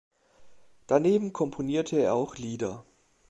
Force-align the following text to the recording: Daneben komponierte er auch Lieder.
Daneben 0.87 1.31
komponierte 1.31 1.99
er 2.01 2.15
auch 2.15 2.35
Lieder. 2.37 2.87